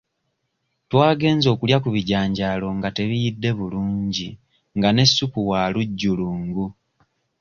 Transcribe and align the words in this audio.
Twagenze 0.89 1.47
okulya 1.53 1.77
ku 1.83 1.89
bijanjaalo 1.95 2.67
nga 2.77 2.89
tebiyidde 2.97 3.49
bulungi 3.57 4.29
nga 4.77 4.89
ne 4.91 5.03
ssupu 5.09 5.39
wa 5.49 5.61
lujjulungu. 5.73 6.65